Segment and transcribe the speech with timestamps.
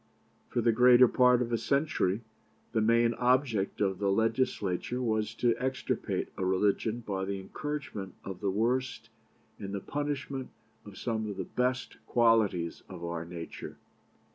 [0.49, 2.21] For the greater part of a century,
[2.71, 8.39] the main object of the Legislature was to extirpate a religion by the encouragement of
[8.39, 9.11] the worst,
[9.59, 10.49] and the punishment
[10.87, 13.77] of some of the best qualities of our nature.